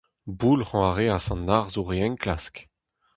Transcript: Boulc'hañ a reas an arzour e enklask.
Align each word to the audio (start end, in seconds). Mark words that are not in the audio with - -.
Boulc'hañ 0.39 0.85
a 0.89 0.91
reas 0.93 1.25
an 1.33 1.51
arzour 1.57 1.89
e 1.95 1.97
enklask. 2.07 2.55